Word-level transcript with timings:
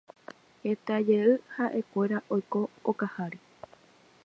heta 0.67 0.95
jey 1.09 1.31
ha'ekuéra 1.55 2.17
oiko 2.37 2.59
okaháre 2.93 3.39